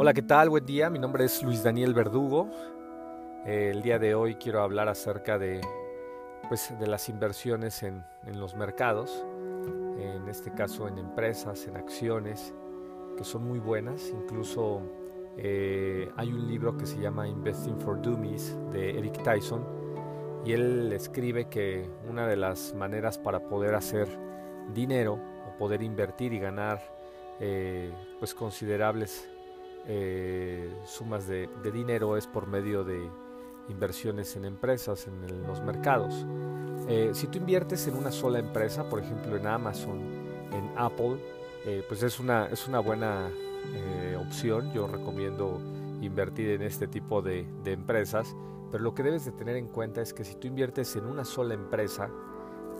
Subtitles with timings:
[0.00, 0.48] Hola, ¿qué tal?
[0.48, 0.90] Buen día.
[0.90, 2.48] Mi nombre es Luis Daniel Verdugo.
[3.44, 5.60] Eh, el día de hoy quiero hablar acerca de,
[6.48, 9.26] pues, de las inversiones en, en, los mercados,
[9.98, 12.54] en este caso en empresas, en acciones,
[13.16, 14.08] que son muy buenas.
[14.10, 14.82] Incluso
[15.36, 19.66] eh, hay un libro que se llama Investing for Dummies de Eric Tyson
[20.44, 24.06] y él escribe que una de las maneras para poder hacer
[24.72, 26.80] dinero o poder invertir y ganar
[27.40, 29.28] eh, pues considerables
[29.86, 33.10] eh, sumas de, dinero es por medio de
[33.68, 36.26] inversiones en empresas, en los mercados.
[36.88, 39.98] Eh, si tú inviertes en una sola empresa, por ejemplo en Amazon,
[40.52, 41.16] en Apple,
[41.66, 43.30] eh, pues es una, es una buena
[44.18, 44.72] opción.
[44.72, 45.60] Yo recomiendo
[46.00, 48.34] invertir en este tipo de, de empresas,
[48.70, 51.24] pero lo que debes de tener en cuenta es que si tú inviertes en una
[51.24, 52.10] sola empresa,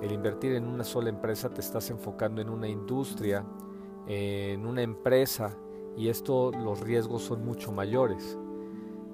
[0.03, 3.45] el invertir en una sola empresa te estás enfocando en una industria,
[4.06, 5.56] en una empresa
[5.99, 8.39] y esto los riesgos son mucho mayores.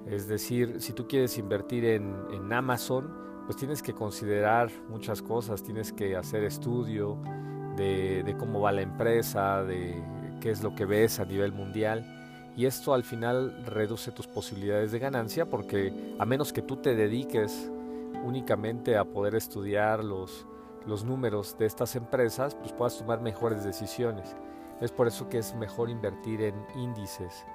[0.05, 3.11] Es decir, si tú quieres invertir en, Amazon,
[3.47, 7.17] pues tienes que considerar muchas cosas, tienes que hacer estudio
[7.75, 9.95] de, cómo va la empresa, de
[10.39, 12.05] qué es lo que ves a nivel mundial.
[12.55, 16.95] Y esto al final reduce tus posibilidades de ganancia porque a menos que tú te
[16.95, 17.71] dediques
[18.23, 20.45] únicamente a poder estudiar los,
[20.85, 24.35] los números de estas empresas, pues puedas tomar mejores decisiones.
[24.81, 27.45] Es por eso que es mejor invertir en índices.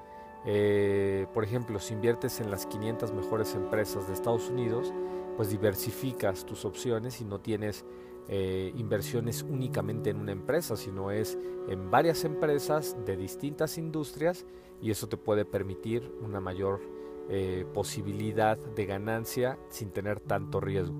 [0.46, 4.92] Eh, por ejemplo, si inviertes en las 500 mejores empresas de Estados Unidos,
[5.36, 7.84] pues diversificas tus opciones y no tienes
[8.28, 11.36] eh, inversiones únicamente en una empresa, sino es
[11.68, 14.46] en varias empresas de distintas industrias
[14.80, 16.80] y eso te puede permitir una mayor
[17.28, 20.96] eh, posibilidad de ganancia sin tener tanto riesgo.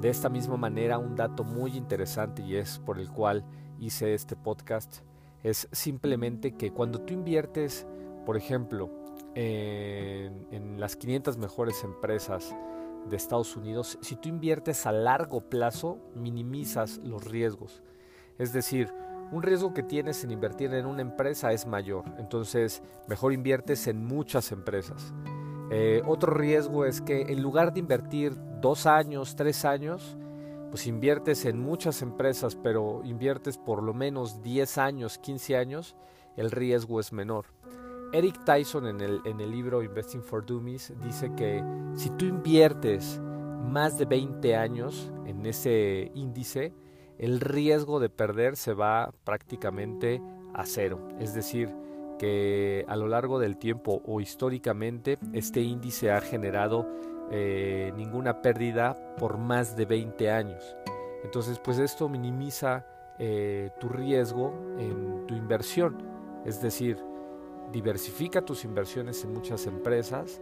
[0.00, 3.44] De esta misma manera, un dato muy interesante y es por el cual
[3.78, 5.02] hice este podcast
[5.42, 7.86] es simplemente que cuando tú inviertes,
[8.24, 8.90] por ejemplo,
[9.34, 12.54] en, las 500 mejores empresas
[13.08, 17.82] de Estados Unidos, si tú inviertes a largo plazo, minimizas los riesgos.
[18.38, 18.92] Es decir,
[19.32, 24.04] un riesgo que tienes en invertir en una empresa es mayor, entonces mejor inviertes en
[24.04, 25.12] muchas empresas.
[25.70, 30.18] Eh, otro riesgo es que en lugar de invertir dos años, tres años,
[30.72, 35.96] pues inviertes en muchas empresas, pero inviertes por lo menos 10 años, 15 años,
[36.38, 37.44] el riesgo es menor.
[38.14, 41.62] Eric Tyson en el, en el libro Investing for Dummies dice que
[41.94, 46.72] si tú inviertes más de 20 años en ese índice,
[47.18, 50.22] el riesgo de perder se va prácticamente
[50.54, 51.06] a cero.
[51.20, 51.68] Es decir,
[52.22, 56.86] que a lo largo del tiempo o históricamente este índice ha generado
[57.32, 60.76] eh, ninguna pérdida por más de 20 años.
[61.24, 62.86] Entonces, pues esto minimiza
[63.18, 65.98] eh, tu riesgo en tu inversión.
[66.44, 66.96] Es decir,
[67.72, 70.40] diversifica tus inversiones en muchas empresas,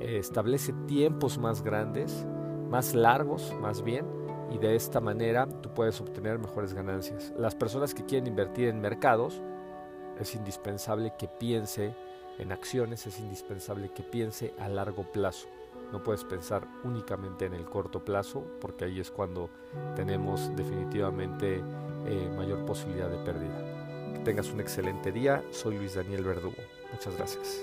[0.00, 2.26] eh, establece tiempos más grandes,
[2.68, 4.04] más largos más bien,
[4.50, 7.32] y de esta manera tú puedes obtener mejores ganancias.
[7.38, 9.40] Las personas que quieren invertir en mercados,
[10.20, 11.94] es indispensable que piense
[12.38, 15.48] en acciones, es indispensable que piense a largo plazo.
[15.92, 19.50] No puedes pensar únicamente en el corto plazo porque ahí es cuando
[19.96, 21.62] tenemos definitivamente
[22.06, 24.12] eh, mayor posibilidad de pérdida.
[24.14, 25.42] Que tengas un excelente día.
[25.50, 26.56] Soy Luis Daniel Verdugo.
[26.92, 27.60] Muchas gracias.